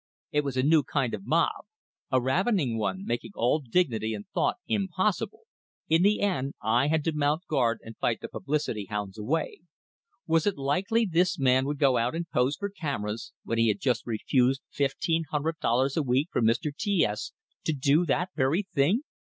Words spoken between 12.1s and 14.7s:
and pose for cameras, when he had just refused